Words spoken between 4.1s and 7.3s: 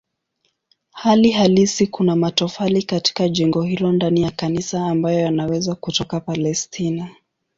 ya kanisa ambayo yanaweza kutoka Palestina.